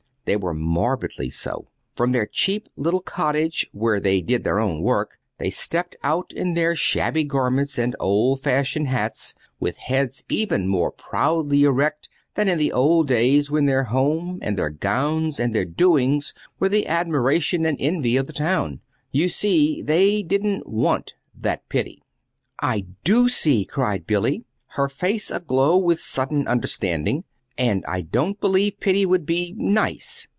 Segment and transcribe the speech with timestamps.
[0.25, 1.67] They were morbidly so.
[1.95, 6.53] From their cheap little cottage, where they did their own work, they stepped out in
[6.53, 12.59] their shabby garments and old fashioned hats with heads even more proudly erect than in
[12.59, 17.65] the old days when their home and their gowns and their doings were the admiration
[17.65, 18.79] and envy of the town.
[19.11, 22.03] You see, they didn't want that pity."
[22.61, 24.45] "I do see," cried Billy,
[24.77, 27.25] her face aglow with sudden understanding;
[27.57, 30.27] "and I don't believe pity would be nice!"